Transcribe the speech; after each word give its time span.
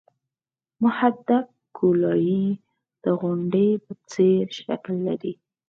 محدب 0.83 1.45
ګولایي 1.77 2.45
د 3.03 3.05
غونډۍ 3.19 3.69
په 3.85 3.91
څېر 4.11 4.43
شکل 4.63 4.93
لري 5.07 5.33